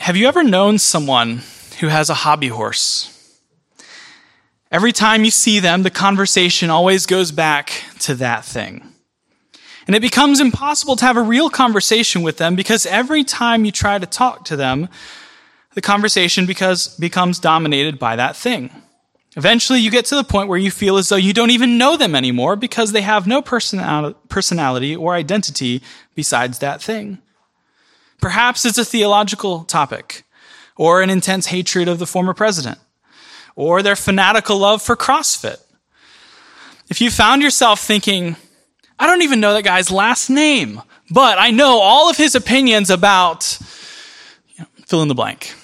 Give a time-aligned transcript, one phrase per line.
[0.00, 1.42] have you ever known someone
[1.78, 3.38] who has a hobby horse?
[4.72, 8.94] Every time you see them, the conversation always goes back to that thing.
[9.86, 13.72] And it becomes impossible to have a real conversation with them because every time you
[13.72, 14.88] try to talk to them,
[15.74, 18.70] the conversation because, becomes dominated by that thing.
[19.36, 21.98] Eventually, you get to the point where you feel as though you don't even know
[21.98, 25.82] them anymore because they have no personality or identity
[26.14, 27.18] besides that thing.
[28.20, 30.24] Perhaps it's a theological topic
[30.76, 32.78] or an intense hatred of the former president
[33.56, 35.58] or their fanatical love for CrossFit.
[36.88, 38.36] If you found yourself thinking,
[38.98, 42.90] I don't even know that guy's last name, but I know all of his opinions
[42.90, 43.58] about
[44.48, 45.54] you know, fill in the blank.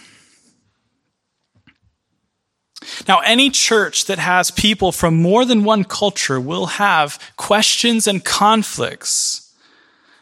[3.08, 8.24] Now, any church that has people from more than one culture will have questions and
[8.24, 9.45] conflicts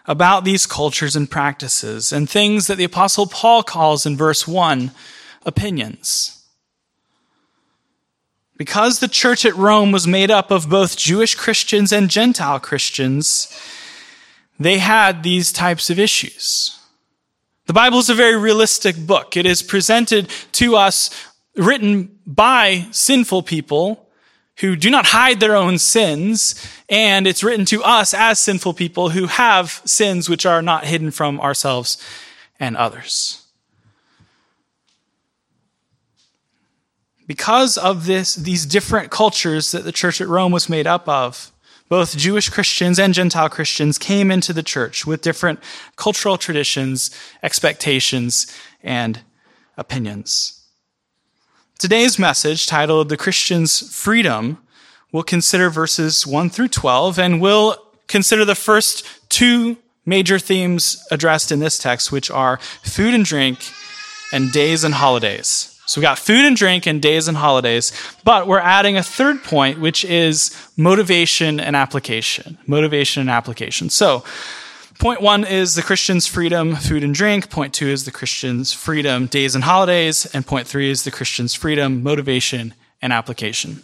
[0.07, 4.91] about these cultures and practices and things that the Apostle Paul calls in verse 1
[5.47, 6.43] opinions.
[8.57, 13.49] Because the church at Rome was made up of both Jewish Christians and Gentile Christians,
[14.59, 16.79] they had these types of issues.
[17.66, 19.37] The Bible is a very realistic book.
[19.37, 21.11] It is presented to us,
[21.57, 24.04] written by sinful people
[24.59, 26.55] who do not hide their own sins,
[26.88, 31.11] and it's written to us as sinful people who have sins which are not hidden
[31.11, 32.02] from ourselves
[32.61, 33.45] and others.
[37.27, 41.52] because of this, these different cultures that the church at Rome was made up of,
[41.89, 45.61] both Jewish Christians and Gentile Christians came into the church with different
[45.96, 47.11] cultural traditions,
[47.43, 48.46] expectations,
[48.83, 49.21] and
[49.77, 50.63] opinions.
[51.79, 54.59] Today's message, titled The Christian's Freedom,
[55.11, 61.51] will consider verses 1 through 12 and will consider the first two major themes addressed
[61.51, 63.59] in this text, which are food and drink
[64.33, 65.81] and days and holidays.
[65.87, 69.43] So we got food and drink and days and holidays, but we're adding a third
[69.43, 72.57] point, which is motivation and application.
[72.67, 73.91] Motivation and application.
[73.91, 74.25] So,
[74.99, 77.50] point one is the Christian's freedom, food and drink.
[77.50, 80.27] Point two is the Christian's freedom, days and holidays.
[80.34, 83.83] And point three is the Christian's freedom, motivation and application.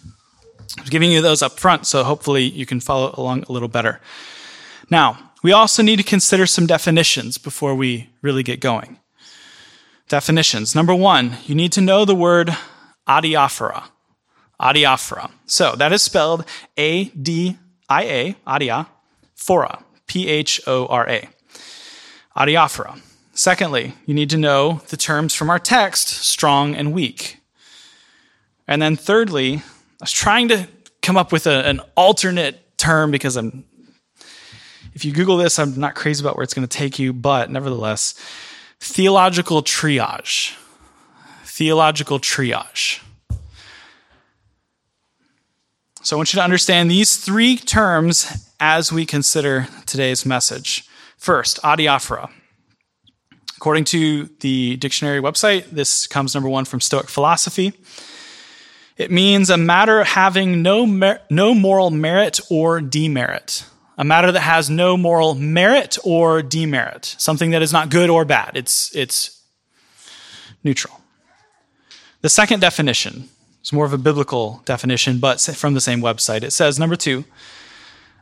[0.78, 4.00] I'm giving you those up front, so hopefully you can follow along a little better.
[4.88, 8.99] Now, we also need to consider some definitions before we really get going.
[10.09, 10.75] Definitions.
[10.75, 12.56] Number one, you need to know the word
[13.09, 13.84] adiaphora.
[14.60, 15.31] Adiaphora.
[15.47, 16.44] So that is spelled
[16.76, 17.56] A D
[17.88, 18.87] I A, adia,
[20.10, 21.28] P H O R A.
[22.37, 23.00] Adiaphora.
[23.32, 27.38] Secondly, you need to know the terms from our text, strong and weak.
[28.66, 29.62] And then thirdly, I
[30.00, 30.66] was trying to
[31.00, 33.65] come up with a, an alternate term because I'm,
[34.94, 37.49] if you Google this, I'm not crazy about where it's going to take you, but
[37.49, 38.15] nevertheless,
[38.81, 40.56] theological triage.
[41.44, 43.00] Theological triage.
[46.03, 50.84] So I want you to understand these three terms as we consider today's message.
[51.16, 52.31] First, adiaphora.
[53.56, 57.72] According to the dictionary website, this comes number one from Stoic philosophy.
[58.97, 63.65] It means a matter having no, mer- no moral merit or demerit
[64.00, 68.25] a matter that has no moral merit or demerit, something that is not good or
[68.25, 68.53] bad.
[68.54, 69.43] It's, it's
[70.65, 70.99] neutral.
[72.22, 73.28] The second definition
[73.62, 76.43] is more of a biblical definition, but from the same website.
[76.43, 77.26] It says, number two,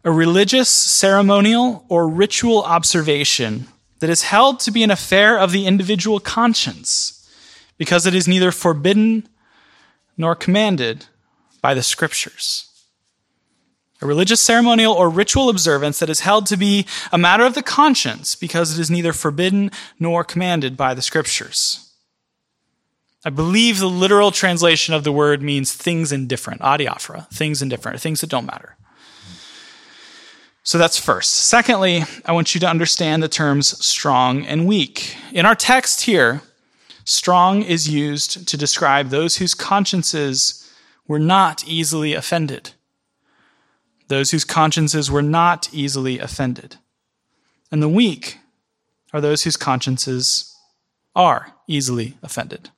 [0.04, 3.66] a religious, ceremonial, or ritual observation
[3.98, 7.28] that is held to be an affair of the individual conscience
[7.76, 9.28] because it is neither forbidden
[10.16, 11.06] nor commanded
[11.60, 12.69] by the scriptures
[14.00, 17.62] a religious ceremonial or ritual observance that is held to be a matter of the
[17.62, 21.92] conscience because it is neither forbidden nor commanded by the scriptures.
[23.25, 28.20] I believe the literal translation of the word means things indifferent, adiaphora, things indifferent, things
[28.20, 28.76] that don't matter.
[30.69, 31.31] So that's first.
[31.33, 35.17] Secondly, I want you to understand the terms strong and weak.
[35.33, 36.43] In our text here,
[37.04, 40.71] strong is used to describe those whose consciences
[41.07, 42.72] were not easily offended
[44.09, 46.77] those whose consciences were not easily offended.
[47.71, 48.39] And the weak
[49.13, 50.54] are those whose consciences
[51.15, 52.71] are easily offended.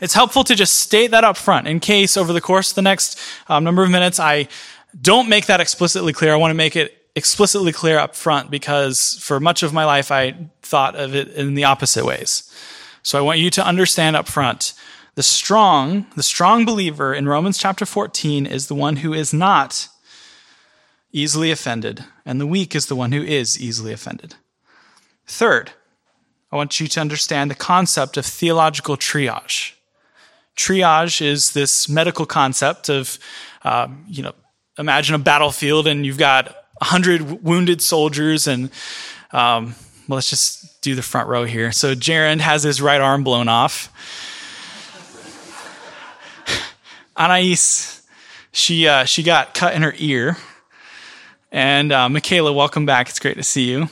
[0.00, 2.82] It's helpful to just state that up front in case over the course of the
[2.82, 4.48] next um, number of minutes I
[4.98, 6.32] don't make that explicitly clear.
[6.32, 10.10] I want to make it explicitly clear up front because for much of my life
[10.10, 12.50] I thought of it in the opposite ways.
[13.02, 14.74] So I want you to understand up front
[15.16, 19.88] the strong, the strong believer in Romans chapter 14 is the one who is not
[21.12, 24.36] easily offended, and the weak is the one who is easily offended.
[25.26, 25.72] Third,
[26.52, 29.72] I want you to understand the concept of theological triage.
[30.56, 33.18] Triage is this medical concept of,
[33.62, 34.32] um, you know,
[34.80, 36.46] imagine a battlefield and you've got
[36.78, 38.70] 100 wounded soldiers and,
[39.32, 39.74] um,
[40.08, 41.70] let's just do the front row here.
[41.70, 43.92] So Jaron has his right arm blown off.
[47.16, 48.00] Anais,
[48.52, 50.36] she, uh, she got cut in her ear.
[51.52, 53.08] And uh, Michaela, welcome back.
[53.08, 53.88] It's great to see you.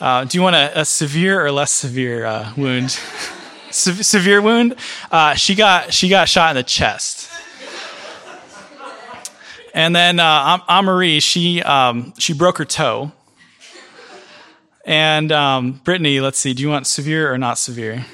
[0.00, 2.90] Uh, do you want a, a, severe or less severe uh, wound?
[3.70, 4.74] Se- severe wound.
[5.10, 7.30] Uh, she got she got shot in the chest.
[9.76, 13.12] And then uh, Amarie, she um, she broke her toe.
[14.86, 18.06] And um, Brittany, let's see, do you want severe or not severe?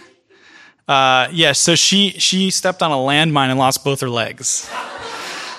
[0.89, 4.69] Uh, yes, yeah, so she she stepped on a landmine and lost both her legs.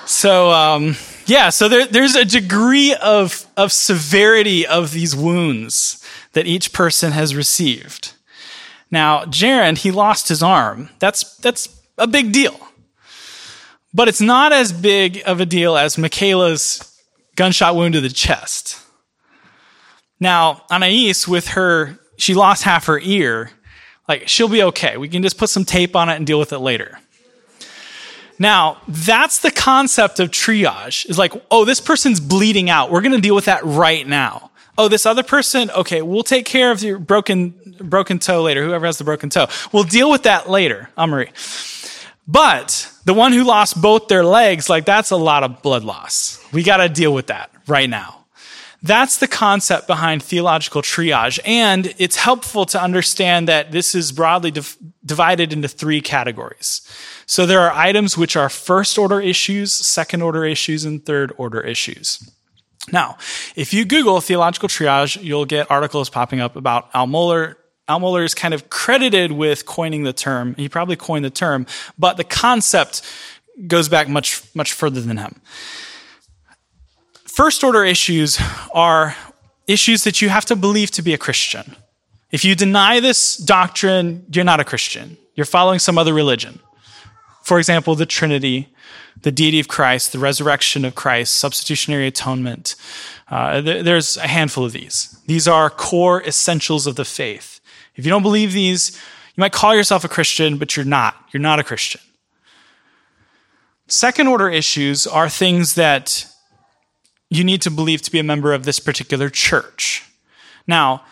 [0.05, 6.45] So um, yeah, so there, there's a degree of of severity of these wounds that
[6.45, 8.11] each person has received.
[8.91, 10.89] Now, Jaron, he lost his arm.
[10.99, 12.59] That's, that's a big deal.
[13.93, 16.99] But it's not as big of a deal as Michaela's
[17.35, 18.79] gunshot wound to the chest.
[20.19, 23.51] Now, Anais, with her, she lost half her ear.
[24.07, 24.97] Like, she'll be okay.
[24.97, 26.99] We can just put some tape on it and deal with it later.
[28.39, 31.09] Now, that's the concept of triage.
[31.09, 32.89] Is like, oh, this person's bleeding out.
[32.89, 36.45] We're going to deal with that right now oh, this other person, okay, we'll take
[36.45, 39.47] care of your broken, broken toe later, whoever has the broken toe.
[39.71, 41.29] We'll deal with that later, Amarie.
[42.27, 46.43] But the one who lost both their legs, like that's a lot of blood loss.
[46.53, 48.23] We got to deal with that right now.
[48.81, 51.39] That's the concept behind theological triage.
[51.45, 56.81] And it's helpful to understand that this is broadly div- divided into three categories.
[57.25, 61.61] So there are items which are first order issues, second order issues, and third order
[61.61, 62.29] issues.
[62.91, 63.17] Now,
[63.55, 67.55] if you Google theological triage, you'll get articles popping up about Al Mohler.
[67.87, 70.55] Al Mohler is kind of credited with coining the term.
[70.55, 71.65] He probably coined the term,
[71.97, 73.01] but the concept
[73.67, 75.41] goes back much, much further than him.
[77.25, 78.39] First order issues
[78.73, 79.15] are
[79.67, 81.75] issues that you have to believe to be a Christian.
[82.31, 85.17] If you deny this doctrine, you're not a Christian.
[85.35, 86.59] You're following some other religion.
[87.43, 88.73] For example, the Trinity,
[89.21, 92.75] the deity of Christ, the resurrection of Christ, substitutionary atonement.
[93.29, 95.17] Uh, th- there's a handful of these.
[95.25, 97.52] These are core essentials of the faith.
[97.95, 98.91] If you don't believe these,
[99.35, 101.15] you might call yourself a Christian, but you're not.
[101.31, 102.01] You're not a Christian.
[103.87, 106.25] Second order issues are things that
[107.29, 110.03] you need to believe to be a member of this particular church.
[110.67, 111.03] Now,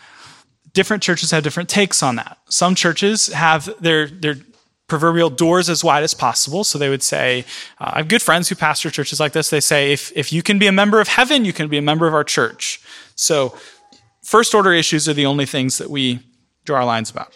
[0.72, 2.38] different churches have different takes on that.
[2.48, 4.36] Some churches have their, their
[4.86, 6.64] proverbial doors as wide as possible.
[6.64, 7.44] So they would say,
[7.80, 9.50] uh, I have good friends who pastor churches like this.
[9.50, 11.82] They say, if, if you can be a member of heaven, you can be a
[11.82, 12.80] member of our church.
[13.14, 13.56] So
[14.22, 16.20] first order issues are the only things that we
[16.64, 17.32] draw our lines about.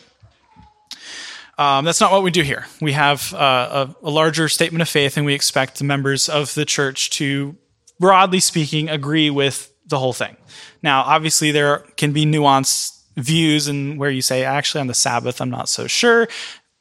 [1.58, 2.66] Um, that's not what we do here.
[2.80, 6.54] We have uh, a, a larger statement of faith, and we expect the members of
[6.54, 7.56] the church to,
[7.98, 10.36] broadly speaking, agree with the whole thing.
[10.82, 15.40] Now, obviously, there can be nuanced views and where you say, actually, on the Sabbath,
[15.40, 16.28] I'm not so sure.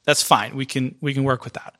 [0.03, 0.55] That's fine.
[0.55, 1.75] We can, we can work with that.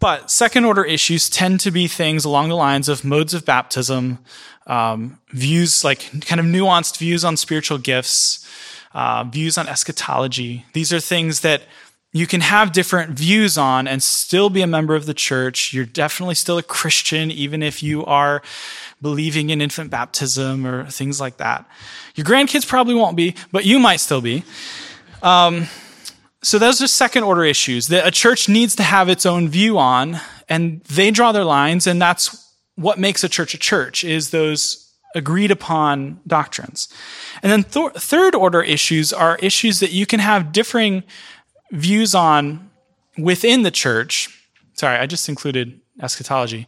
[0.00, 4.18] But second order issues tend to be things along the lines of modes of baptism,
[4.66, 8.46] um, views like kind of nuanced views on spiritual gifts,
[8.96, 10.64] uh, views on eschatology.
[10.72, 11.60] These are things that
[12.14, 15.74] you can have different views on and still be a member of the church.
[15.74, 18.40] You're definitely still a Christian, even if you are
[19.02, 21.68] believing in infant baptism or things like that.
[22.14, 24.44] Your grandkids probably won't be, but you might still be.
[25.22, 25.66] Um,
[26.42, 29.76] so those are second order issues that a church needs to have its own view
[29.76, 34.30] on, and they draw their lines, and that's what makes a church a church is
[34.30, 34.85] those
[35.16, 36.88] agreed upon doctrines.
[37.42, 41.02] And then th- third order issues are issues that you can have differing
[41.72, 42.70] views on
[43.18, 44.28] within the church.
[44.74, 46.66] Sorry, I just included eschatology.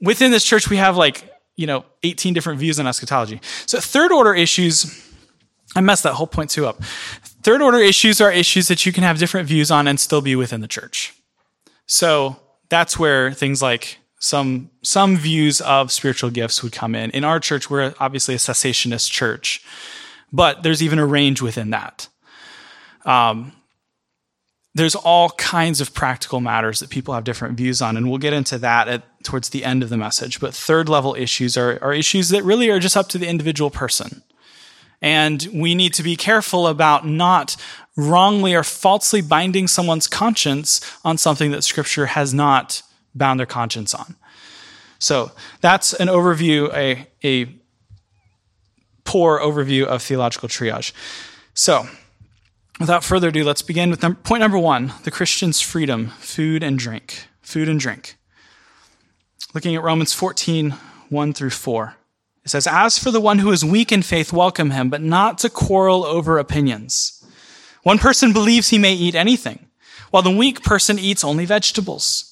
[0.00, 3.40] Within this church, we have like, you know, 18 different views on eschatology.
[3.66, 5.10] So third order issues,
[5.74, 6.82] I messed that whole point two up.
[7.42, 10.36] Third order issues are issues that you can have different views on and still be
[10.36, 11.14] within the church.
[11.86, 12.36] So
[12.68, 17.10] that's where things like some some views of spiritual gifts would come in.
[17.10, 19.64] In our church, we're obviously a cessationist church,
[20.32, 22.06] but there's even a range within that.
[23.04, 23.52] Um,
[24.76, 28.32] there's all kinds of practical matters that people have different views on, and we'll get
[28.32, 30.38] into that at, towards the end of the message.
[30.38, 33.70] But third level issues are, are issues that really are just up to the individual
[33.70, 34.22] person.
[35.02, 37.56] And we need to be careful about not
[37.96, 42.82] wrongly or falsely binding someone's conscience on something that scripture has not
[43.14, 44.16] bound their conscience on.
[44.98, 47.60] So that's an overview, a, a
[49.04, 50.92] poor overview of theological triage.
[51.54, 51.86] So
[52.78, 57.26] without further ado, let's begin with point number one the Christian's freedom, food and drink.
[57.42, 58.16] Food and drink.
[59.54, 60.70] Looking at Romans 14,
[61.08, 61.96] 1 through 4.
[62.44, 65.38] It says, As for the one who is weak in faith, welcome him, but not
[65.38, 67.24] to quarrel over opinions.
[67.82, 69.68] One person believes he may eat anything,
[70.10, 72.31] while the weak person eats only vegetables.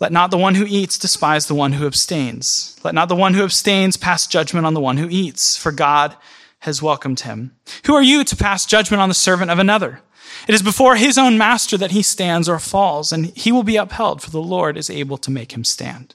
[0.00, 2.76] Let not the one who eats despise the one who abstains.
[2.82, 6.16] Let not the one who abstains pass judgment on the one who eats, for God
[6.60, 7.54] has welcomed him.
[7.84, 10.00] Who are you to pass judgment on the servant of another?
[10.48, 13.76] It is before his own master that he stands or falls, and he will be
[13.76, 16.14] upheld, for the Lord is able to make him stand.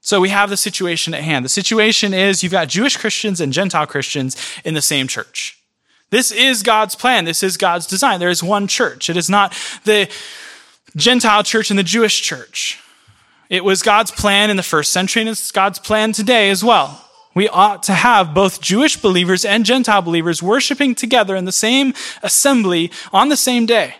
[0.00, 1.44] So we have the situation at hand.
[1.44, 5.58] The situation is you've got Jewish Christians and Gentile Christians in the same church.
[6.10, 7.24] This is God's plan.
[7.24, 8.18] This is God's design.
[8.18, 9.08] There is one church.
[9.08, 9.52] It is not
[9.84, 10.10] the
[10.96, 12.78] Gentile church and the Jewish church.
[13.48, 17.08] It was God's plan in the first century, and it's God's plan today as well.
[17.34, 21.94] We ought to have both Jewish believers and Gentile believers worshiping together in the same
[22.22, 23.96] assembly on the same day.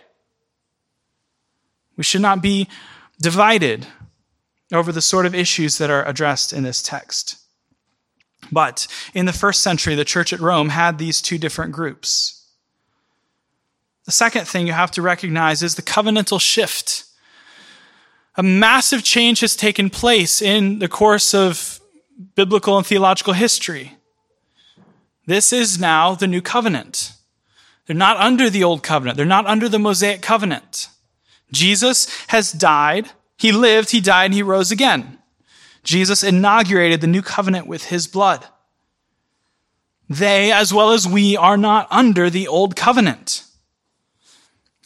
[1.97, 2.67] We should not be
[3.21, 3.87] divided
[4.71, 7.37] over the sort of issues that are addressed in this text.
[8.51, 12.42] But in the first century, the church at Rome had these two different groups.
[14.05, 17.05] The second thing you have to recognize is the covenantal shift.
[18.35, 21.79] A massive change has taken place in the course of
[22.35, 23.97] biblical and theological history.
[25.25, 27.13] This is now the new covenant.
[27.85, 29.17] They're not under the old covenant.
[29.17, 30.89] They're not under the Mosaic covenant.
[31.51, 33.09] Jesus has died.
[33.37, 35.19] He lived, he died, and he rose again.
[35.83, 38.45] Jesus inaugurated the new covenant with his blood.
[40.09, 43.42] They, as well as we, are not under the old covenant.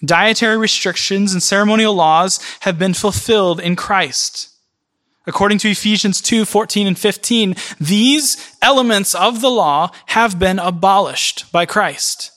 [0.03, 4.49] Dietary restrictions and ceremonial laws have been fulfilled in Christ.
[5.25, 11.51] According to Ephesians 2, 14 and 15, these elements of the law have been abolished
[11.51, 12.31] by Christ.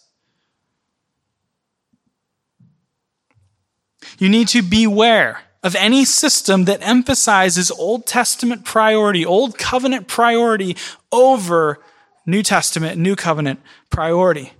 [4.18, 10.76] You need to beware of any system that emphasizes Old Testament priority, Old Covenant priority
[11.12, 11.78] over
[12.26, 14.52] New Testament, New Covenant priority.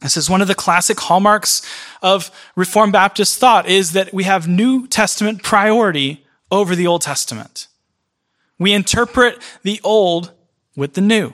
[0.00, 1.62] This is one of the classic hallmarks
[2.02, 7.66] of Reformed Baptist thought is that we have New Testament priority over the Old Testament.
[8.58, 10.32] We interpret the old
[10.76, 11.32] with the new.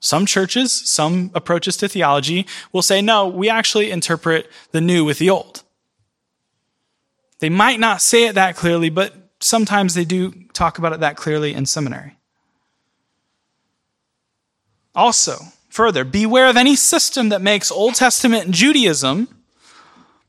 [0.00, 5.18] Some churches, some approaches to theology will say, no, we actually interpret the new with
[5.18, 5.64] the old.
[7.40, 11.16] They might not say it that clearly, but sometimes they do talk about it that
[11.16, 12.16] clearly in seminary.
[14.94, 15.38] Also,
[15.78, 19.28] further, beware of any system that makes Old Testament Judaism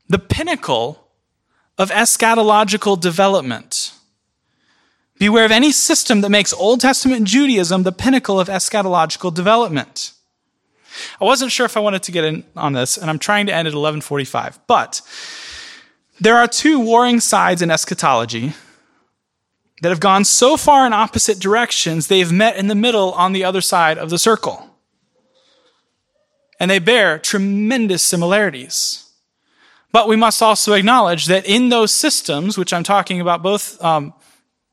[0.08, 1.08] the pinnacle
[1.76, 3.94] of eschatological development.
[5.18, 10.14] Beware of any system that makes Old Testament Judaism the pinnacle of eschatological development.
[11.20, 13.52] I wasn't sure if I wanted to get in on this, and I'm trying to
[13.52, 15.02] end at 1145, but
[16.20, 18.54] there are two warring sides in eschatology
[19.82, 23.44] that have gone so far in opposite directions, they've met in the middle on the
[23.44, 24.69] other side of the circle.
[26.60, 29.10] And they bear tremendous similarities.
[29.92, 34.14] But we must also acknowledge that in those systems, which I'm talking about both um,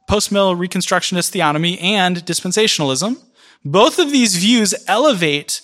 [0.08, 3.22] post mill reconstructionist theonomy and dispensationalism,
[3.64, 5.62] both of these views elevate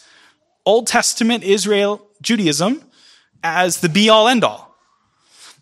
[0.65, 2.83] Old Testament Israel Judaism
[3.43, 4.77] as the be all end all.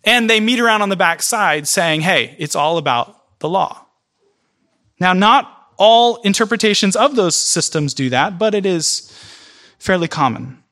[0.04, 3.86] And they meet around on the backside saying, hey, it's all about the law.
[4.98, 9.09] Now, not all interpretations of those systems do that, but it is
[9.80, 10.62] fairly common.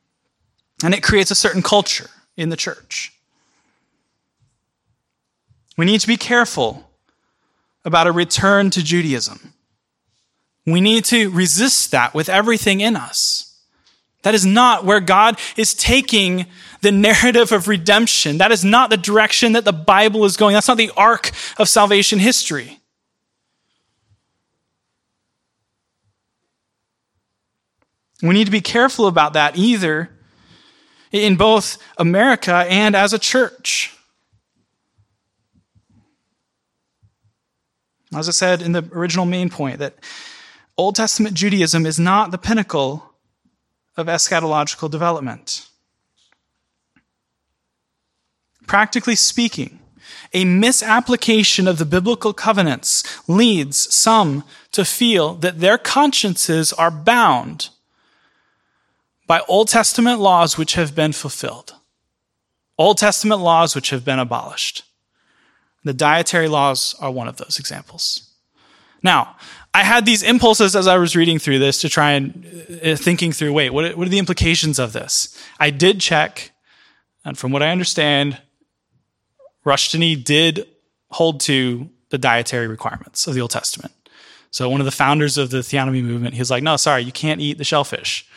[0.81, 3.11] And it creates a certain culture in the church.
[5.77, 6.89] We need to be careful
[7.83, 9.53] about a return to Judaism.
[10.65, 13.57] We need to resist that with everything in us.
[14.23, 16.45] That is not where God is taking
[16.81, 18.37] the narrative of redemption.
[18.37, 20.53] That is not the direction that the Bible is going.
[20.53, 22.79] That's not the arc of salvation history.
[28.21, 30.09] We need to be careful about that either
[31.11, 33.95] in both America and as a church.
[38.13, 39.95] As I said in the original main point, that
[40.77, 43.13] Old Testament Judaism is not the pinnacle
[43.95, 45.67] of eschatological development.
[48.65, 49.79] Practically speaking,
[50.33, 57.69] a misapplication of the biblical covenants leads some to feel that their consciences are bound
[59.29, 61.75] by Old Testament laws which have been fulfilled,
[62.79, 64.81] Old Testament laws which have been abolished.
[65.83, 68.33] The dietary laws are one of those examples.
[69.03, 69.35] Now,
[69.71, 72.43] I had these impulses as I was reading through this to try and
[72.83, 75.39] uh, thinking through wait, what, what are the implications of this?
[75.59, 76.49] I did check,
[77.23, 78.41] and from what I understand,
[79.63, 80.67] Rushdoony did
[81.11, 83.93] hold to the dietary requirements of the Old Testament.
[84.49, 87.11] So, one of the founders of the theonomy movement, he was like, no, sorry, you
[87.11, 88.27] can't eat the shellfish.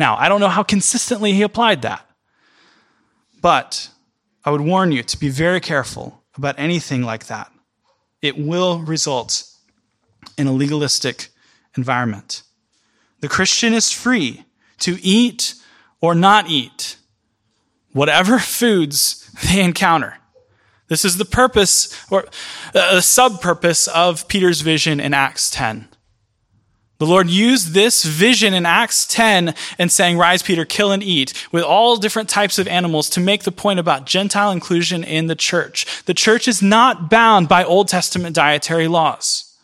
[0.00, 2.08] Now, I don't know how consistently he applied that,
[3.42, 3.90] but
[4.46, 7.52] I would warn you to be very careful about anything like that.
[8.22, 9.44] It will result
[10.38, 11.28] in a legalistic
[11.76, 12.42] environment.
[13.20, 14.46] The Christian is free
[14.78, 15.54] to eat
[16.00, 16.96] or not eat
[17.92, 20.16] whatever foods they encounter.
[20.88, 22.24] This is the purpose or
[22.74, 25.88] uh, the sub purpose of Peter's vision in Acts 10.
[27.00, 31.32] The Lord used this vision in Acts 10 and saying, Rise, Peter, kill and eat,
[31.50, 35.34] with all different types of animals to make the point about Gentile inclusion in the
[35.34, 36.04] church.
[36.04, 39.56] The church is not bound by Old Testament dietary laws.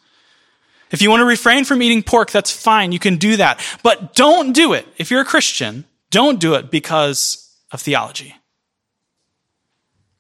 [0.90, 2.90] If you want to refrain from eating pork, that's fine.
[2.90, 3.60] You can do that.
[3.82, 4.86] But don't do it.
[4.96, 8.34] If you're a Christian, don't do it because of theology.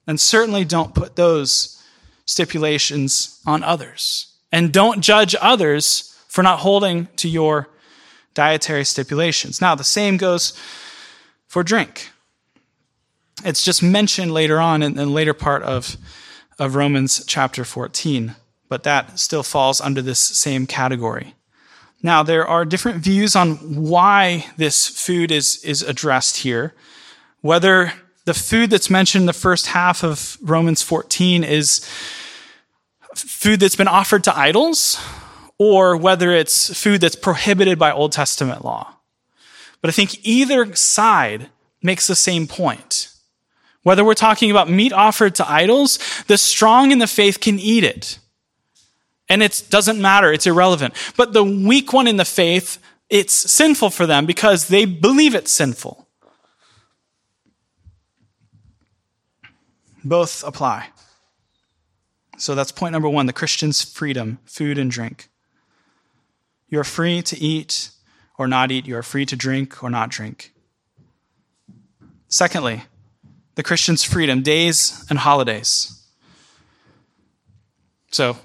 [0.06, 1.82] And certainly don't put those
[2.26, 4.34] stipulations on others.
[4.52, 7.66] And don't judge others for not holding to your
[8.34, 9.62] dietary stipulations.
[9.62, 10.52] Now, the same goes
[11.46, 12.10] for drink.
[13.42, 15.96] It's just mentioned later on in the later part of,
[16.58, 18.34] of Romans chapter 14,
[18.68, 21.34] but that still falls under this same category.
[22.02, 23.54] Now, there are different views on
[23.86, 26.74] why this food is, is addressed here.
[27.40, 27.94] Whether
[28.26, 31.78] the food that's mentioned in the first half of Romans 14 is
[33.14, 35.00] food that's been offered to idols,
[35.58, 38.94] or whether it's food that's prohibited by Old Testament law.
[39.80, 41.48] But I think either side
[41.82, 43.12] makes the same point.
[43.82, 47.84] Whether we're talking about meat offered to idols, the strong in the faith can eat
[47.84, 48.18] it.
[49.28, 50.94] And it doesn't matter, it's irrelevant.
[51.16, 55.52] But the weak one in the faith, it's sinful for them because they believe it's
[55.52, 56.06] sinful.
[60.04, 60.88] Both apply.
[62.38, 65.28] So that's point number one the Christian's freedom, food and drink.
[66.68, 67.90] You are free to eat
[68.38, 68.86] or not eat.
[68.86, 70.52] You are free to drink or not drink.
[72.28, 72.84] Secondly,
[73.54, 75.92] the Christian's freedom, days and holidays.
[78.10, 78.36] So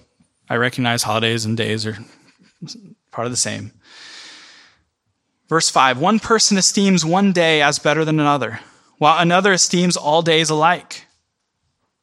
[0.49, 1.97] I recognize holidays and days are
[3.11, 3.71] part of the same.
[5.49, 8.59] Verse 5 One person esteems one day as better than another,
[8.97, 11.07] while another esteems all days alike.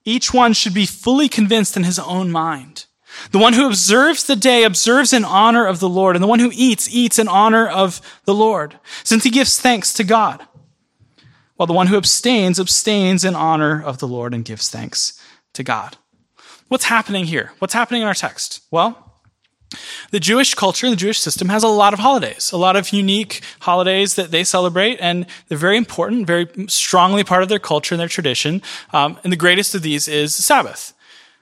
[0.05, 2.87] Each one should be fully convinced in his own mind.
[3.31, 6.41] The one who observes the day observes in honor of the Lord, and the one
[6.41, 10.47] who eats, eats in honor of the Lord, since he gives thanks to God.
[11.57, 15.21] While the one who abstains, abstains in honor of the Lord and gives thanks
[15.55, 15.97] to God.
[16.69, 17.53] What's happening here?
[17.59, 18.61] What's happening in our text?
[18.71, 19.09] Well,
[20.11, 23.43] the Jewish culture, the Jewish system has a lot of holidays, a lot of unique
[23.61, 28.01] holidays that they celebrate, and they're very important, very strongly part of their culture and
[28.01, 28.63] their tradition.
[28.93, 30.95] Um, and the greatest of these is the Sabbath.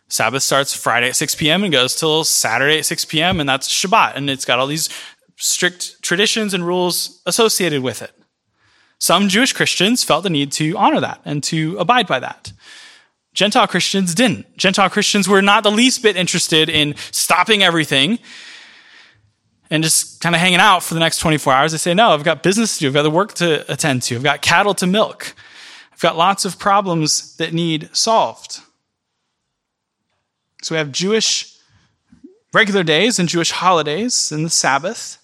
[0.09, 1.65] Sabbath starts Friday at 6 p.m.
[1.65, 3.41] and goes till Saturday at 6 p.m.
[3.41, 4.15] and that's Shabbat.
[4.15, 4.89] And it's got all these
[5.37, 8.13] strict traditions and rules associated with it.
[8.99, 12.53] Some Jewish Christians felt the need to honor that and to abide by that.
[13.35, 14.57] Gentile Christians didn't.
[14.57, 18.19] Gentile Christians were not the least bit interested in stopping everything
[19.69, 21.73] and just kind of hanging out for the next 24 hours.
[21.73, 22.87] They say, no, I've got business to do.
[22.87, 24.17] I've got the work to attend to.
[24.17, 25.35] I've got cattle to milk.
[25.93, 28.61] I've got lots of problems that need solved.
[30.67, 31.59] So we have Jewish
[32.53, 35.19] regular days and Jewish holidays and the Sabbath.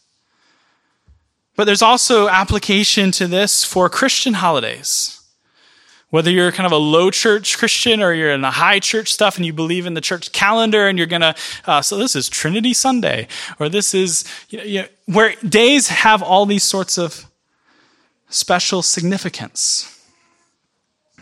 [1.57, 5.21] But there's also application to this for Christian holidays.
[6.11, 9.37] Whether you're kind of a low church Christian or you're in the high church stuff
[9.37, 12.29] and you believe in the church calendar and you're going to, uh, so this is
[12.29, 13.27] Trinity Sunday,
[13.59, 17.27] or this is, you know, where days have all these sorts of
[18.29, 20.07] special significance.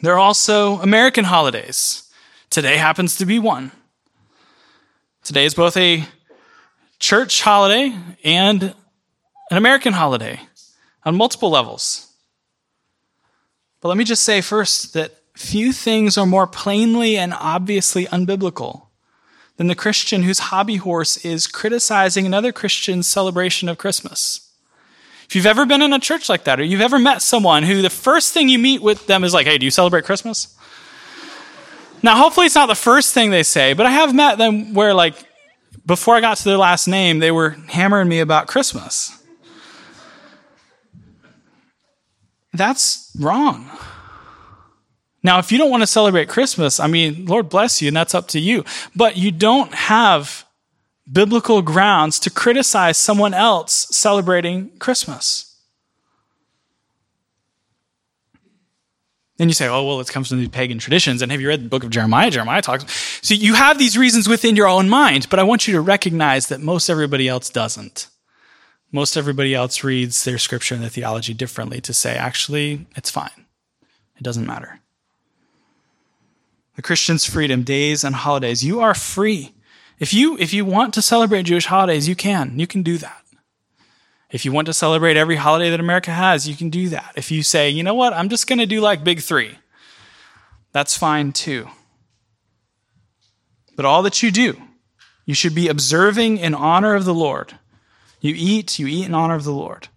[0.03, 2.03] There are also American holidays.
[2.51, 3.73] Today happens to be one.
[5.31, 6.05] Today is both a
[6.99, 10.41] church holiday and an American holiday
[11.05, 12.13] on multiple levels.
[13.81, 18.89] But let me just say first that few things are more plainly and obviously unbiblical
[19.57, 24.51] than the Christian whose hobby horse is criticizing another Christian's celebration of Christmas.
[25.29, 27.83] If you've ever been in a church like that, or you've ever met someone who
[27.83, 30.59] the first thing you meet with them is like, hey, do you celebrate Christmas?
[32.03, 34.95] Now, hopefully, it's not the first thing they say, but I have met them where,
[34.95, 35.15] like,
[35.85, 39.17] before I got to their last name, they were hammering me about Christmas.
[42.53, 43.71] That's wrong.
[45.23, 48.15] Now, if you don't want to celebrate Christmas, I mean, Lord bless you, and that's
[48.15, 48.65] up to you.
[48.97, 50.47] But you don't have
[51.11, 55.50] biblical grounds to criticize someone else celebrating Christmas.
[59.41, 61.23] Then you say, oh, well, it comes from these pagan traditions.
[61.23, 62.31] And have you read the book of Jeremiah?
[62.31, 62.85] Jeremiah talks.
[63.27, 66.49] So you have these reasons within your own mind, but I want you to recognize
[66.49, 68.09] that most everybody else doesn't.
[68.93, 73.47] Most everybody else reads their scripture and their theology differently to say, actually, it's fine.
[74.19, 74.81] It doesn't matter.
[76.77, 78.63] The Christian's freedom, days and holidays.
[78.63, 79.55] You are free.
[79.99, 82.59] If you, if you want to celebrate Jewish holidays, you can.
[82.59, 83.25] You can do that.
[84.31, 87.13] If you want to celebrate every holiday that America has, you can do that.
[87.17, 89.59] If you say, you know what, I'm just going to do like big three,
[90.73, 91.69] that's fine too.
[93.77, 94.61] But all that you do,
[95.27, 97.59] you should be observing in honor of the Lord.
[98.21, 99.89] You eat, you eat in honor of the Lord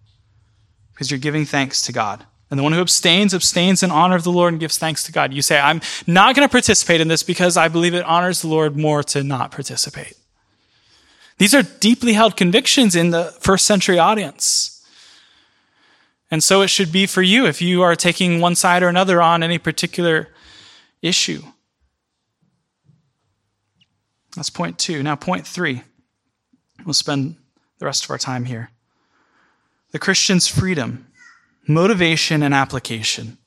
[0.92, 2.24] because you're giving thanks to God.
[2.50, 5.12] And the one who abstains, abstains in honor of the Lord and gives thanks to
[5.12, 5.32] God.
[5.32, 8.48] You say, I'm not going to participate in this because I believe it honors the
[8.48, 10.16] Lord more to not participate.
[11.38, 14.70] These are deeply held convictions in the first century audience.
[16.30, 19.20] And so it should be for you if you are taking one side or another
[19.20, 20.28] on any particular
[21.02, 21.42] issue.
[24.34, 25.02] That's point two.
[25.02, 25.82] Now, point three.
[26.84, 27.36] We'll spend
[27.78, 28.70] the rest of our time here.
[29.92, 31.06] The Christian's freedom,
[31.68, 33.38] motivation, and application.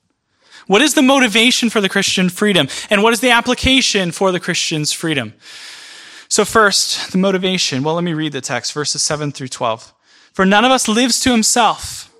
[0.66, 2.68] What is the motivation for the Christian freedom?
[2.90, 5.34] And what is the application for the Christian's freedom?
[6.28, 7.82] So, first, the motivation.
[7.82, 9.94] Well, let me read the text, verses 7 through 12.
[10.32, 12.12] For none of us lives to himself,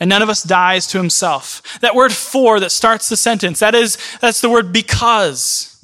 [0.00, 1.78] and none of us dies to himself.
[1.80, 5.74] That word for that starts the sentence, that is, that's the word because.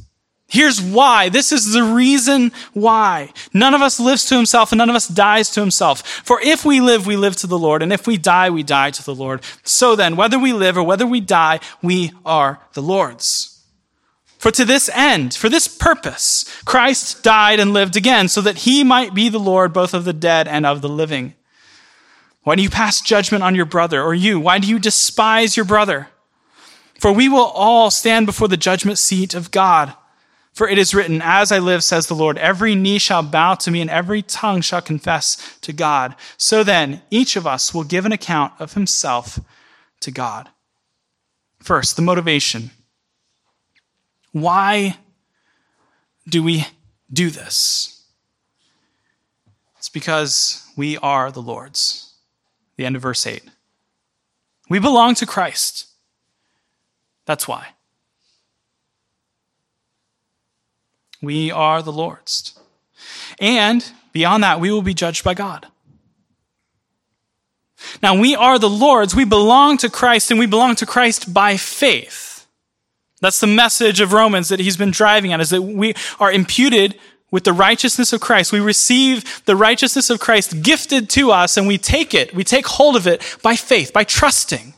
[0.47, 1.31] Here's why.
[1.31, 3.33] This is the reason why.
[3.53, 6.07] None of us lives to himself and none of us dies to himself.
[6.07, 8.91] For if we live, we live to the Lord, and if we die, we die
[8.91, 9.43] to the Lord.
[9.63, 13.54] So then, whether we live or whether we die, we are the Lord's.
[14.45, 18.85] For to this end, for this purpose, Christ died and lived again, so that he
[18.85, 21.33] might be the Lord both of the dead and of the living.
[22.43, 24.39] Why do you pass judgment on your brother, or you?
[24.39, 26.09] Why do you despise your brother?
[27.01, 29.95] For we will all stand before the judgment seat of God.
[30.53, 33.71] For it is written, As I live, says the Lord, every knee shall bow to
[33.71, 36.17] me, and every tongue shall confess to God.
[36.37, 39.41] So then, each of us will give an account of himself
[40.01, 40.51] to God.
[41.61, 42.73] First, the motivation.
[44.35, 44.97] Why
[46.29, 46.67] do we
[47.13, 48.05] do this?
[49.79, 52.15] It's because we are the Lord's.
[52.77, 53.45] The end of verse 8.
[54.69, 55.87] We belong to Christ.
[57.27, 57.69] That's why.
[61.23, 62.59] We are the Lord's.
[63.41, 65.69] And beyond that, we will be judged by God.
[68.03, 69.15] Now, we are the Lord's.
[69.15, 72.34] We belong to Christ, and we belong to Christ by faith.
[73.21, 76.99] That's the message of Romans that he's been driving at is that we are imputed
[77.31, 78.53] with the righteousness of Christ.
[78.53, 82.67] We receive the righteousness of Christ gifted to us and we take it, we take
[82.67, 84.75] hold of it by faith, by trusting,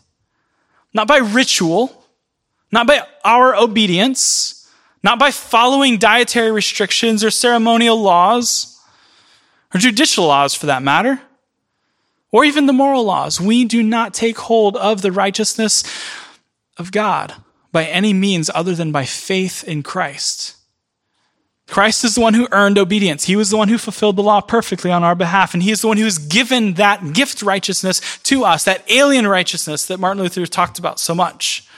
[0.94, 2.05] not by ritual,
[2.72, 4.70] not by our obedience,
[5.03, 8.81] not by following dietary restrictions or ceremonial laws
[9.75, 11.20] or judicial laws for that matter,
[12.33, 13.40] or even the moral laws.
[13.40, 15.85] We do not take hold of the righteousness
[16.77, 17.35] of God
[17.77, 20.57] by any means other than by faith in Christ.
[21.67, 23.27] Christ is the one who earned obedience.
[23.27, 25.53] He was the one who fulfilled the law perfectly on our behalf.
[25.53, 29.27] And he is the one who has given that gift righteousness to us, that alien
[29.27, 31.69] righteousness that Martin Luther talked about so much.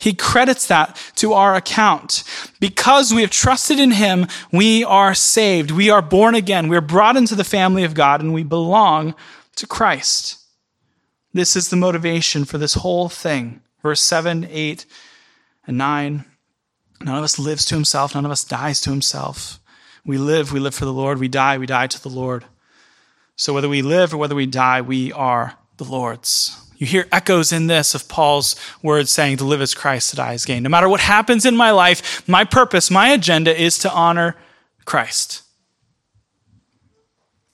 [0.00, 2.24] He credits that to our account.
[2.58, 5.70] Because we have trusted in him, we are saved.
[5.70, 6.66] We are born again.
[6.66, 9.14] We are brought into the family of God and we belong
[9.54, 10.38] to Christ.
[11.32, 13.60] This is the motivation for this whole thing.
[13.80, 14.86] Verse 7, 8,
[15.70, 16.24] and 9.
[17.02, 19.60] None of us lives to himself, none of us dies to himself.
[20.04, 21.18] We live, we live for the Lord.
[21.18, 22.44] We die, we die to the Lord.
[23.36, 26.60] So whether we live or whether we die, we are the Lord's.
[26.76, 30.32] You hear echoes in this of Paul's words saying, to live is Christ, to die
[30.32, 30.62] is gain.
[30.64, 34.36] No matter what happens in my life, my purpose, my agenda is to honor
[34.84, 35.42] Christ.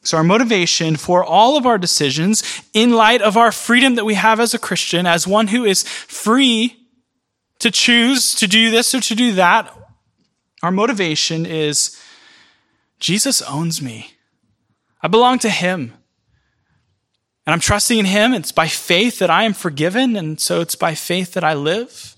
[0.02, 4.14] So, our motivation for all of our decisions, in light of our freedom that we
[4.14, 6.85] have as a Christian, as one who is free
[7.58, 9.72] to choose to do this or to do that,
[10.62, 12.00] our motivation is
[12.98, 14.12] Jesus owns me.
[15.02, 15.92] I belong to him.
[17.46, 18.34] And I'm trusting in him.
[18.34, 20.16] It's by faith that I am forgiven.
[20.16, 22.16] And so it's by faith that I live.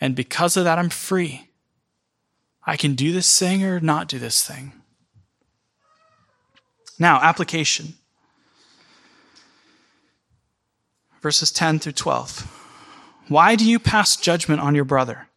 [0.00, 1.50] And because of that, I'm free.
[2.64, 4.72] I can do this thing or not do this thing.
[6.98, 7.94] Now, application.
[11.20, 12.57] Verses 10 through 12.
[13.28, 15.28] Why do you pass judgment on your brother?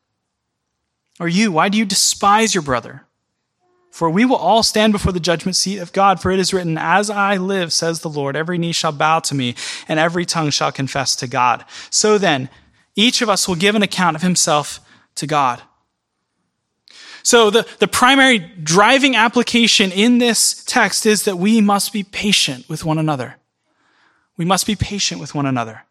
[1.20, 3.06] Or you, why do you despise your brother?
[3.92, 6.78] For we will all stand before the judgment seat of God, for it is written,
[6.78, 9.54] As I live, says the Lord, every knee shall bow to me,
[9.88, 11.66] and every tongue shall confess to God.
[11.90, 12.50] So then,
[12.96, 14.80] each of us will give an account of himself
[15.16, 15.62] to God.
[17.24, 22.68] So the, the primary driving application in this text is that we must be patient
[22.68, 23.36] with one another.
[24.38, 25.84] We must be patient with one another.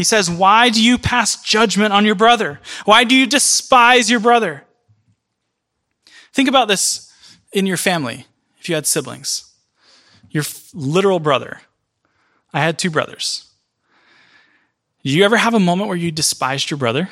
[0.00, 2.58] He says, Why do you pass judgment on your brother?
[2.86, 4.64] Why do you despise your brother?
[6.32, 7.12] Think about this
[7.52, 8.24] in your family,
[8.58, 9.52] if you had siblings.
[10.30, 11.60] Your literal brother.
[12.50, 13.50] I had two brothers.
[15.04, 17.10] Did you ever have a moment where you despised your brother?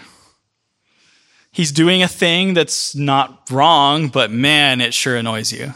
[1.53, 5.75] He's doing a thing that's not wrong, but man, it sure annoys you.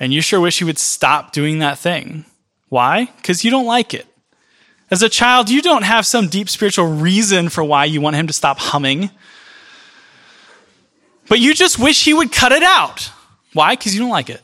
[0.00, 2.24] And you sure wish he would stop doing that thing.
[2.68, 3.12] Why?
[3.14, 4.08] Because you don't like it.
[4.90, 8.26] As a child, you don't have some deep spiritual reason for why you want him
[8.26, 9.10] to stop humming
[11.28, 13.10] but you just wish he would cut it out.
[13.52, 13.74] Why?
[13.74, 14.42] Because you don't like it.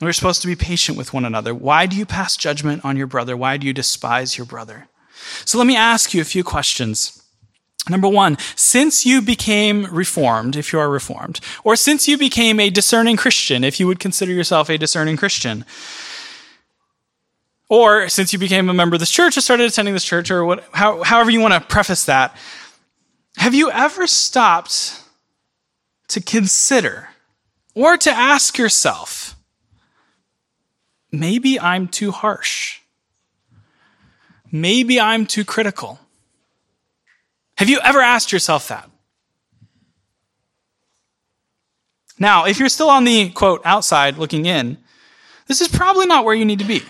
[0.00, 1.54] We're supposed to be patient with one another.
[1.54, 3.36] Why do you pass judgment on your brother?
[3.36, 4.88] Why do you despise your brother?
[5.44, 7.21] So let me ask you a few questions.
[7.88, 12.70] Number one, since you became reformed, if you are reformed, or since you became a
[12.70, 15.64] discerning Christian, if you would consider yourself a discerning Christian,
[17.68, 20.44] or since you became a member of this church or started attending this church, or
[20.44, 22.36] what, how, however you want to preface that,
[23.36, 25.02] have you ever stopped
[26.08, 27.08] to consider
[27.74, 29.34] or to ask yourself,
[31.10, 32.80] maybe I'm too harsh?
[34.52, 35.98] Maybe I'm too critical.
[37.62, 38.90] Have you ever asked yourself that?
[42.18, 44.78] Now, if you're still on the quote outside looking in,
[45.46, 46.82] this is probably not where you need to be.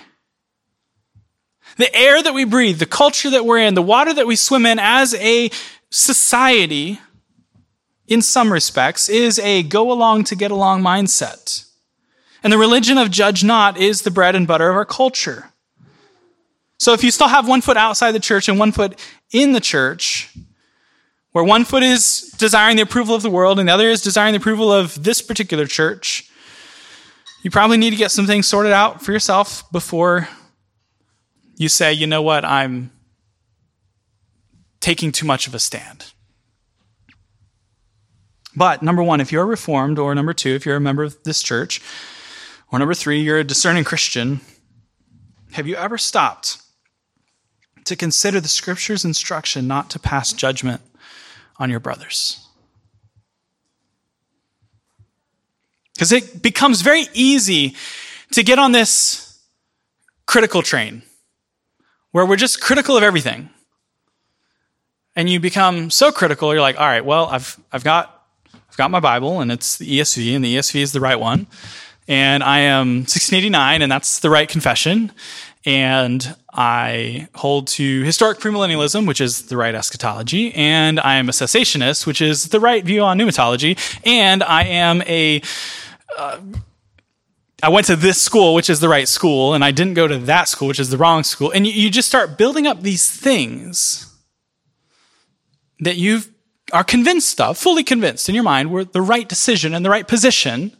[1.76, 4.64] The air that we breathe, the culture that we're in, the water that we swim
[4.64, 5.50] in as a
[5.90, 6.98] society,
[8.06, 11.66] in some respects, is a go along to get along mindset.
[12.42, 15.50] And the religion of judge not is the bread and butter of our culture.
[16.78, 18.98] So if you still have one foot outside the church and one foot
[19.32, 20.34] in the church,
[21.32, 24.32] where one foot is desiring the approval of the world and the other is desiring
[24.32, 26.30] the approval of this particular church,
[27.42, 30.28] you probably need to get some things sorted out for yourself before
[31.56, 32.90] you say, you know what, I'm
[34.80, 36.12] taking too much of a stand.
[38.54, 41.42] But number one, if you're reformed, or number two, if you're a member of this
[41.42, 41.80] church,
[42.70, 44.40] or number three, you're a discerning Christian,
[45.52, 46.58] have you ever stopped
[47.84, 50.82] to consider the scripture's instruction not to pass judgment
[51.62, 52.44] on your brothers?
[55.94, 57.76] Because it becomes very easy
[58.32, 59.38] to get on this
[60.26, 61.02] critical train
[62.10, 63.48] where we're just critical of everything.
[65.14, 68.90] And you become so critical, you're like, all right, well, I've, I've got, I've got
[68.90, 71.46] my Bible and it's the ESV and the ESV is the right one.
[72.08, 75.12] And I am 1689 and that's the right confession.
[75.64, 80.52] And I hold to historic premillennialism, which is the right eschatology.
[80.54, 83.78] And I am a cessationist, which is the right view on pneumatology.
[84.04, 85.40] And I am a,
[86.18, 86.40] uh,
[87.62, 90.18] I went to this school, which is the right school, and I didn't go to
[90.18, 91.52] that school, which is the wrong school.
[91.52, 94.12] And you, you just start building up these things
[95.78, 96.22] that you
[96.72, 100.08] are convinced of, fully convinced in your mind, were the right decision and the right
[100.08, 100.76] position.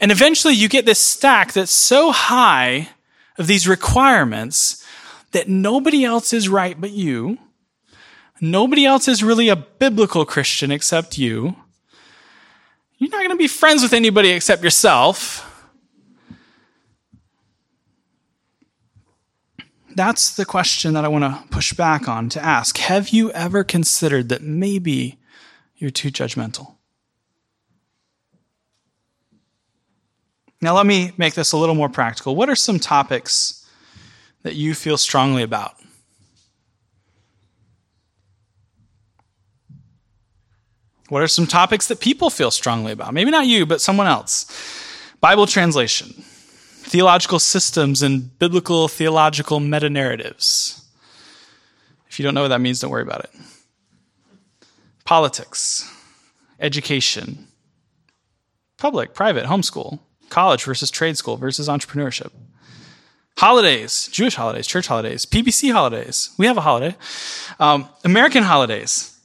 [0.00, 2.88] And eventually you get this stack that's so high
[3.40, 4.84] of these requirements
[5.32, 7.38] that nobody else is right but you.
[8.40, 11.56] Nobody else is really a biblical Christian except you.
[12.98, 15.46] You're not going to be friends with anybody except yourself.
[20.00, 22.78] that's the question that I want to push back on to ask.
[22.78, 25.18] Have you ever considered that maybe
[25.76, 26.76] you're too judgmental?
[30.62, 32.36] Now, let me make this a little more practical.
[32.36, 33.66] What are some topics
[34.42, 35.74] that you feel strongly about?
[41.08, 43.12] What are some topics that people feel strongly about?
[43.14, 44.46] Maybe not you, but someone else.
[45.20, 46.24] Bible translation
[46.90, 50.84] theological systems and biblical theological meta narratives.
[52.08, 53.30] If you don't know what that means, don't worry about it.
[55.04, 55.88] Politics,
[56.58, 57.46] education,
[58.76, 62.30] public, private, homeschool, college versus trade school versus entrepreneurship.
[63.36, 66.30] Holidays, Jewish holidays, church holidays, PBC holidays.
[66.36, 66.96] We have a holiday.
[67.58, 69.18] Um, American holidays,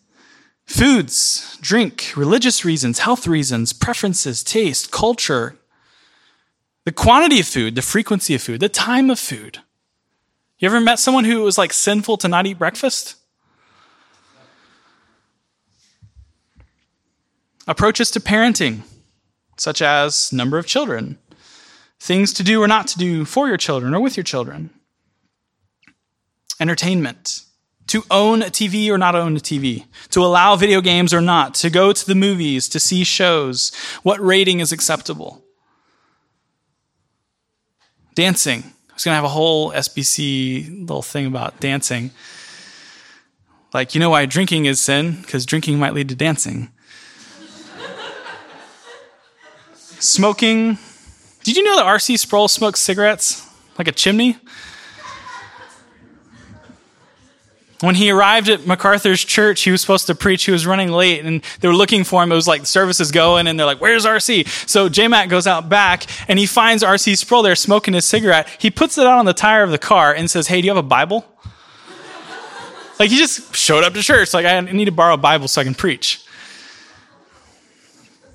[0.65, 5.57] foods, drink, religious reasons, health reasons, preferences, taste, culture,
[6.85, 9.59] the quantity of food, the frequency of food, the time of food.
[10.59, 13.15] You ever met someone who was like sinful to not eat breakfast?
[17.67, 18.83] Approaches to parenting
[19.57, 21.17] such as number of children,
[21.99, 24.69] things to do or not to do for your children or with your children,
[26.59, 27.41] entertainment,
[27.87, 31.53] to own a TV or not own a TV, to allow video games or not,
[31.55, 33.71] to go to the movies, to see shows,
[34.03, 35.43] what rating is acceptable.
[38.15, 38.63] Dancing.
[38.89, 42.11] I was going to have a whole SBC little thing about dancing.
[43.73, 45.17] Like, you know why drinking is sin?
[45.21, 46.71] Because drinking might lead to dancing.
[50.05, 50.77] Smoking.
[51.43, 52.17] Did you know that R.C.
[52.17, 54.37] Sproul smoked cigarettes like a chimney?
[57.81, 60.45] When he arrived at MacArthur's church, he was supposed to preach.
[60.45, 62.31] He was running late and they were looking for him.
[62.31, 64.47] It was like the service is going and they're like, where's RC?
[64.69, 68.47] So J Mac goes out back and he finds RC Sproul there smoking his cigarette.
[68.59, 70.71] He puts it out on the tire of the car and says, hey, do you
[70.73, 71.25] have a Bible?
[72.99, 74.33] like he just showed up to church.
[74.33, 76.24] Like, I need to borrow a Bible so I can preach.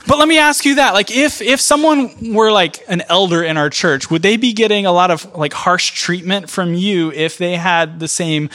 [0.06, 0.94] But let me ask you that.
[0.94, 4.86] Like, if, if someone were like an elder in our church, would they be getting
[4.86, 8.50] a lot of like harsh treatment from you if they had the same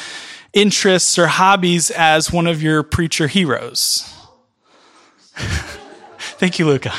[0.56, 4.12] interests or hobbies as one of your preacher heroes.
[5.36, 6.94] Thank you, Luca.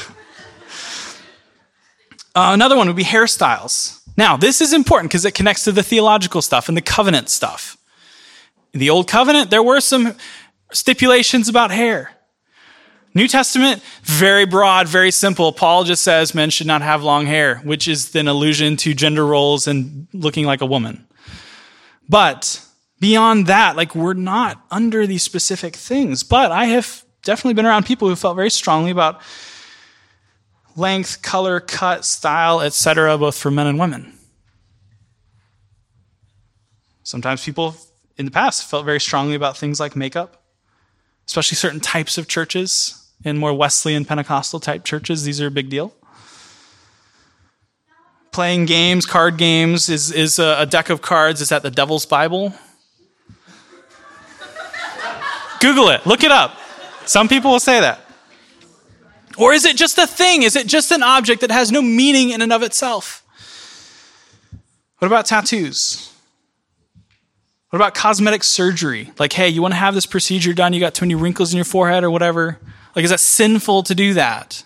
[2.34, 4.02] Uh, another one would be hairstyles.
[4.16, 7.78] Now, this is important because it connects to the theological stuff and the covenant stuff.
[8.74, 10.14] In the Old Covenant, there were some
[10.70, 12.10] stipulations about hair.
[13.16, 15.50] New Testament, very broad, very simple.
[15.50, 19.24] Paul just says men should not have long hair, which is an allusion to gender
[19.24, 21.06] roles and looking like a woman.
[22.10, 22.62] But
[23.00, 26.24] beyond that, like we're not under these specific things.
[26.24, 29.22] But I have definitely been around people who felt very strongly about
[30.76, 34.12] length, color, cut, style, etc., both for men and women.
[37.02, 37.76] Sometimes people
[38.18, 40.44] in the past felt very strongly about things like makeup,
[41.26, 43.04] especially certain types of churches.
[43.24, 45.94] In more Wesleyan Pentecostal type churches, these are a big deal.
[48.30, 51.40] Playing games, card games, is, is a, a deck of cards.
[51.40, 52.52] Is that the devil's Bible?
[55.60, 56.56] Google it, look it up.
[57.06, 58.00] Some people will say that.
[59.38, 60.42] Or is it just a thing?
[60.42, 63.22] Is it just an object that has no meaning in and of itself?
[64.98, 66.12] What about tattoos?
[67.70, 69.12] What about cosmetic surgery?
[69.18, 71.56] Like, hey, you want to have this procedure done, you got too many wrinkles in
[71.56, 72.58] your forehead or whatever?
[72.96, 74.64] Like, is that sinful to do that?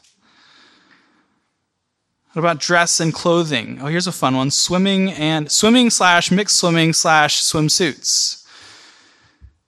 [2.33, 3.81] What about dress and clothing?
[3.83, 8.47] Oh, here's a fun one swimming and swimming slash mixed swimming slash swimsuits.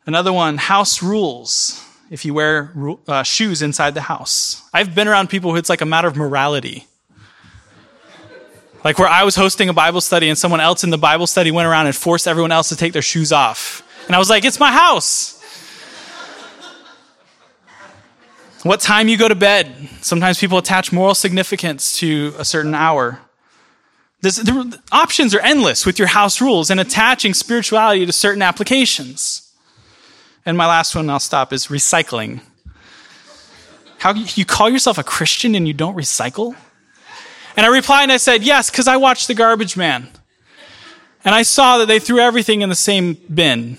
[0.07, 1.85] Another one, house rules.
[2.09, 2.73] If you wear
[3.09, 4.63] uh, shoes inside the house.
[4.73, 6.87] I've been around people who it's like a matter of morality.
[8.85, 11.51] Like where I was hosting a Bible study and someone else in the Bible study
[11.51, 13.83] went around and forced everyone else to take their shoes off.
[14.07, 15.42] And I was like, it's my house.
[18.63, 19.89] What time you go to bed.
[20.01, 23.21] Sometimes people attach moral significance to a certain hour.
[24.21, 29.53] This, the options are endless with your house rules and attaching spirituality to certain applications.
[30.47, 32.41] And my last one, I'll stop, is recycling.
[33.99, 36.57] How you call yourself a Christian and you don't recycle?
[37.57, 40.09] And I replied and I said, Yes, because I watched The Garbage Man.
[41.25, 43.79] And I saw that they threw everything in the same bin.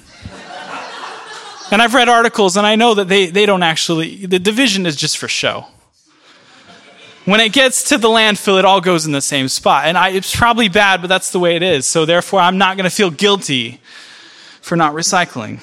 [1.72, 4.96] And I've read articles and I know that they, they don't actually, the division is
[4.96, 5.66] just for show.
[7.26, 9.86] When it gets to the landfill, it all goes in the same spot.
[9.86, 11.86] And I, it's probably bad, but that's the way it is.
[11.86, 13.80] So therefore, I'm not going to feel guilty
[14.62, 15.62] for not recycling.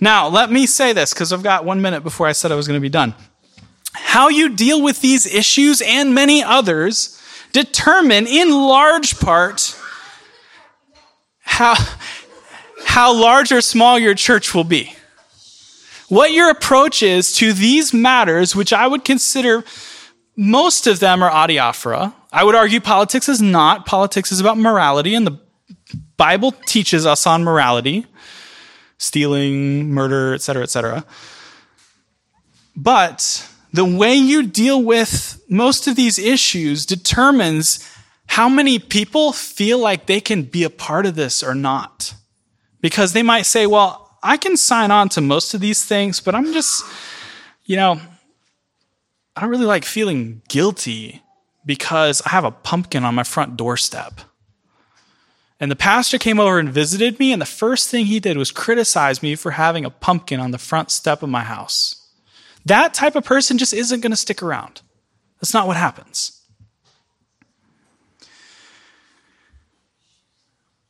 [0.00, 2.66] Now, let me say this because I've got one minute before I said I was
[2.66, 3.14] going to be done.
[3.92, 7.20] How you deal with these issues and many others
[7.52, 9.78] determine in large part
[11.40, 11.74] how,
[12.92, 14.94] how large or small your church will be.
[16.10, 19.64] What your approach is to these matters, which I would consider
[20.36, 22.12] most of them are adiaphora.
[22.30, 23.86] I would argue politics is not.
[23.86, 25.40] Politics is about morality, and the
[26.18, 28.04] Bible teaches us on morality
[28.98, 31.06] stealing, murder, etc., etc.
[32.76, 37.90] But the way you deal with most of these issues determines
[38.26, 42.14] how many people feel like they can be a part of this or not.
[42.82, 46.34] Because they might say, well, I can sign on to most of these things, but
[46.34, 46.84] I'm just,
[47.64, 47.98] you know,
[49.34, 51.22] I don't really like feeling guilty
[51.64, 54.20] because I have a pumpkin on my front doorstep.
[55.58, 58.50] And the pastor came over and visited me, and the first thing he did was
[58.50, 62.08] criticize me for having a pumpkin on the front step of my house.
[62.66, 64.82] That type of person just isn't going to stick around.
[65.40, 66.41] That's not what happens.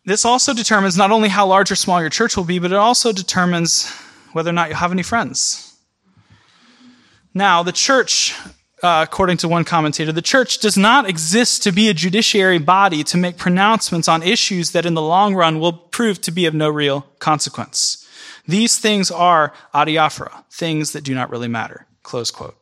[0.05, 2.77] This also determines not only how large or small your church will be, but it
[2.77, 3.89] also determines
[4.33, 5.77] whether or not you'll have any friends.
[7.35, 8.35] Now, the church,
[8.83, 13.05] uh, according to one commentator, the church does not exist to be a judiciary body
[13.05, 16.55] to make pronouncements on issues that in the long run will prove to be of
[16.55, 18.07] no real consequence.
[18.47, 21.87] These things are adiaphora, things that do not really matter.
[22.03, 22.57] Close quote.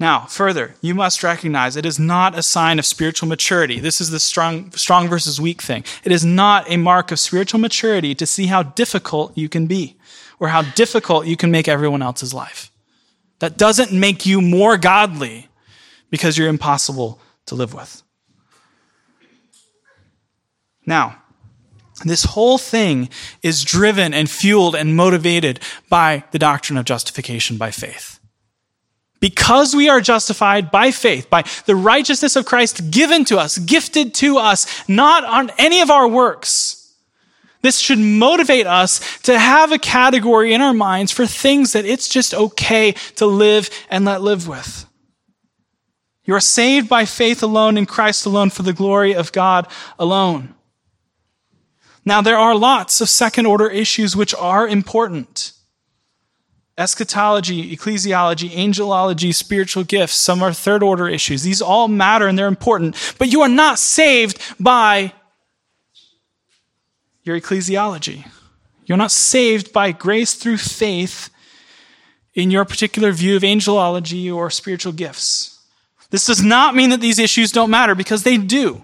[0.00, 3.78] Now, further, you must recognize it is not a sign of spiritual maturity.
[3.78, 5.84] This is the strong, strong versus weak thing.
[6.04, 9.98] It is not a mark of spiritual maturity to see how difficult you can be
[10.38, 12.72] or how difficult you can make everyone else's life.
[13.40, 15.48] That doesn't make you more godly
[16.08, 18.02] because you're impossible to live with.
[20.86, 21.22] Now,
[22.06, 23.10] this whole thing
[23.42, 28.19] is driven and fueled and motivated by the doctrine of justification by faith.
[29.20, 34.14] Because we are justified by faith, by the righteousness of Christ given to us, gifted
[34.14, 36.94] to us, not on any of our works.
[37.62, 42.08] This should motivate us to have a category in our minds for things that it's
[42.08, 44.86] just okay to live and let live with.
[46.24, 49.66] You are saved by faith alone in Christ alone for the glory of God
[49.98, 50.54] alone.
[52.04, 55.52] Now, there are lots of second order issues which are important
[56.80, 60.16] eschatology, ecclesiology, angelology, spiritual gifts.
[60.16, 61.42] Some are third order issues.
[61.42, 65.12] These all matter and they're important, but you are not saved by
[67.22, 68.26] your ecclesiology.
[68.86, 71.28] You're not saved by grace through faith
[72.34, 75.58] in your particular view of angelology or spiritual gifts.
[76.08, 78.82] This does not mean that these issues don't matter because they do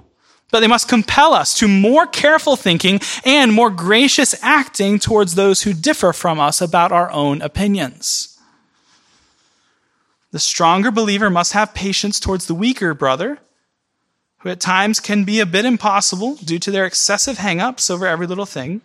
[0.50, 5.62] but they must compel us to more careful thinking and more gracious acting towards those
[5.62, 8.38] who differ from us about our own opinions.
[10.32, 13.38] The stronger believer must have patience towards the weaker brother,
[14.38, 18.26] who at times can be a bit impossible due to their excessive hang-ups over every
[18.26, 18.82] little thing.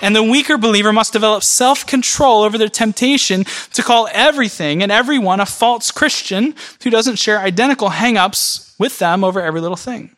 [0.00, 5.40] And the weaker believer must develop self-control over their temptation to call everything and everyone
[5.40, 10.14] a false Christian who doesn't share identical hang-ups with them over every little thing.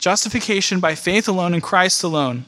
[0.00, 2.46] Justification by faith alone in Christ alone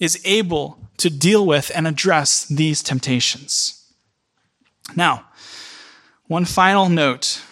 [0.00, 3.84] is able to deal with and address these temptations.
[4.96, 5.26] Now,
[6.26, 7.42] one final note.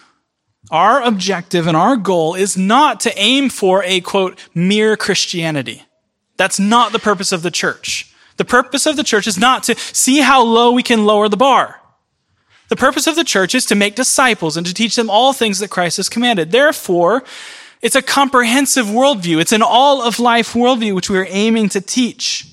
[0.71, 5.83] Our objective and our goal is not to aim for a quote, mere Christianity.
[6.35, 8.13] That's not the purpose of the church.
[8.37, 11.37] The purpose of the church is not to see how low we can lower the
[11.37, 11.81] bar.
[12.69, 15.59] The purpose of the church is to make disciples and to teach them all things
[15.59, 16.51] that Christ has commanded.
[16.51, 17.23] Therefore,
[17.81, 19.39] it's a comprehensive worldview.
[19.39, 22.47] It's an all of life worldview which we are aiming to teach.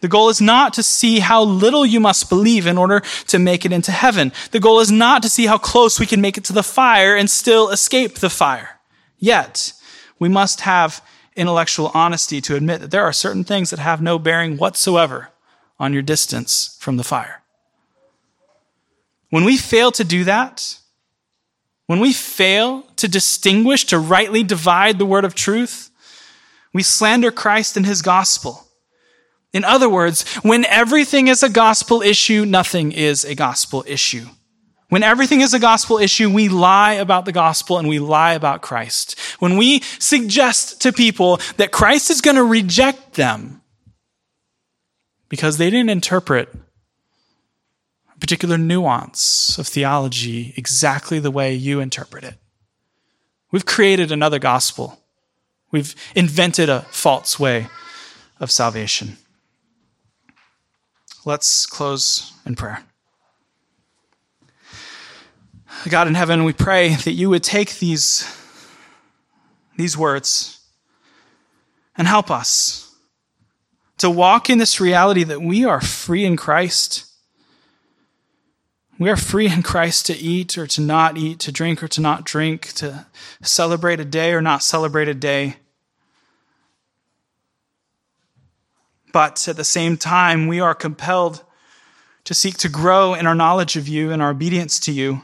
[0.00, 3.64] The goal is not to see how little you must believe in order to make
[3.64, 4.32] it into heaven.
[4.52, 7.16] The goal is not to see how close we can make it to the fire
[7.16, 8.78] and still escape the fire.
[9.18, 9.72] Yet,
[10.18, 11.04] we must have
[11.34, 15.30] intellectual honesty to admit that there are certain things that have no bearing whatsoever
[15.80, 17.42] on your distance from the fire.
[19.30, 20.78] When we fail to do that,
[21.88, 25.90] when we fail to distinguish, to rightly divide the word of truth,
[26.74, 28.68] we slander Christ and his gospel.
[29.54, 34.26] In other words, when everything is a gospel issue, nothing is a gospel issue.
[34.90, 38.60] When everything is a gospel issue, we lie about the gospel and we lie about
[38.60, 39.18] Christ.
[39.38, 43.62] When we suggest to people that Christ is going to reject them
[45.30, 46.54] because they didn't interpret
[48.20, 52.34] particular nuance of theology exactly the way you interpret it.
[53.50, 55.00] We've created another gospel.
[55.70, 57.68] We've invented a false way
[58.40, 59.16] of salvation.
[61.24, 62.84] Let's close in prayer.
[65.88, 68.26] God in heaven, we pray that you would take these,
[69.76, 70.60] these words
[71.96, 72.94] and help us
[73.98, 77.07] to walk in this reality that we are free in Christ
[78.98, 82.00] we are free in Christ to eat or to not eat, to drink or to
[82.00, 83.06] not drink, to
[83.42, 85.56] celebrate a day or not celebrate a day.
[89.12, 91.44] But at the same time, we are compelled
[92.24, 95.22] to seek to grow in our knowledge of you and our obedience to you.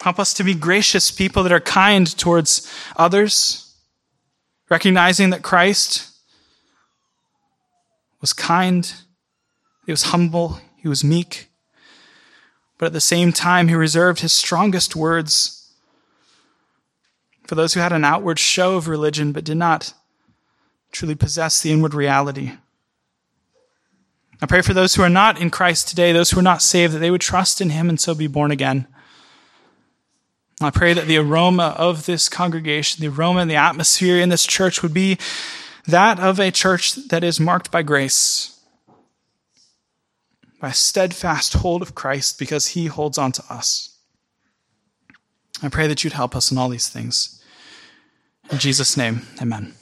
[0.00, 3.76] Help us to be gracious people that are kind towards others,
[4.70, 6.08] recognizing that Christ
[8.20, 8.92] was kind,
[9.86, 11.51] he was humble, he was meek.
[12.82, 15.72] But at the same time, he reserved his strongest words
[17.46, 19.94] for those who had an outward show of religion but did not
[20.90, 22.54] truly possess the inward reality.
[24.40, 26.92] I pray for those who are not in Christ today, those who are not saved,
[26.94, 28.88] that they would trust in him and so be born again.
[30.60, 34.44] I pray that the aroma of this congregation, the aroma and the atmosphere in this
[34.44, 35.18] church would be
[35.86, 38.51] that of a church that is marked by grace
[40.62, 43.98] by a steadfast hold of Christ because he holds on to us.
[45.60, 47.42] I pray that you'd help us in all these things.
[48.48, 49.74] In Jesus' name, amen.